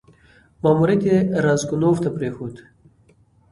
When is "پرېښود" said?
2.15-2.55